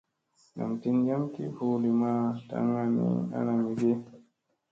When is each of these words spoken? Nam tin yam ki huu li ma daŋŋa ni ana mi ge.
Nam 0.55 0.71
tin 0.81 0.97
yam 1.07 1.23
ki 1.33 1.43
huu 1.55 1.75
li 1.83 1.91
ma 2.01 2.11
daŋŋa 2.49 2.83
ni 2.95 3.05
ana 3.37 3.53
mi 3.63 3.71
ge. 3.79 3.93